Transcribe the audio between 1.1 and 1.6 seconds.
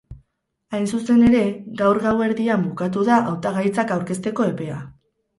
ere,